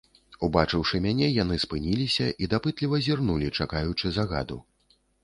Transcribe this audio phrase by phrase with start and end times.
[0.45, 4.57] Убачыўшы мяне, яны спыніліся і дапытліва зірнулі, чакаючы загаду.